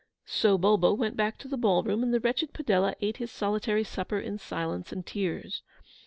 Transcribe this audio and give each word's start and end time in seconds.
So 0.25 0.57
Bulbo 0.57 0.95
went 0.95 1.15
back 1.15 1.37
to 1.37 1.47
the 1.47 1.59
ball 1.59 1.83
room 1.83 2.01
and 2.01 2.11
the 2.11 2.19
wretched 2.19 2.53
Padella 2.53 2.95
ate 3.01 3.17
his 3.17 3.29
solitary 3.31 3.83
supper 3.83 4.19
in 4.19 4.39
silence 4.39 4.91
and 4.91 5.05
tears. 5.05 5.61